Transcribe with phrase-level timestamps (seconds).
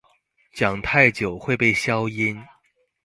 [0.55, 2.41] 講太久會被消音